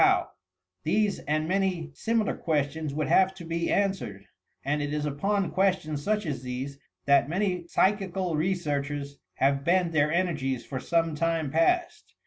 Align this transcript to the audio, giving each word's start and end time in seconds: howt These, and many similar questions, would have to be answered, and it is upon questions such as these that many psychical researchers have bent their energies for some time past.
howt 0.01 0.31
These, 0.81 1.19
and 1.27 1.47
many 1.47 1.91
similar 1.93 2.35
questions, 2.35 2.91
would 2.91 3.05
have 3.07 3.35
to 3.35 3.45
be 3.45 3.71
answered, 3.71 4.25
and 4.65 4.81
it 4.81 4.91
is 4.91 5.05
upon 5.05 5.51
questions 5.51 6.01
such 6.03 6.25
as 6.25 6.41
these 6.41 6.79
that 7.05 7.29
many 7.29 7.67
psychical 7.67 8.35
researchers 8.35 9.19
have 9.35 9.63
bent 9.63 9.91
their 9.91 10.11
energies 10.11 10.65
for 10.65 10.79
some 10.79 11.13
time 11.13 11.51
past. 11.51 12.15